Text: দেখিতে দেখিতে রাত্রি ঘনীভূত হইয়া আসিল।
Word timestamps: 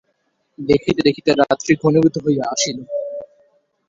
দেখিতে 0.59 1.01
দেখিতে 1.07 1.31
রাত্রি 1.41 1.73
ঘনীভূত 1.81 2.15
হইয়া 2.25 2.43
আসিল। 2.53 2.77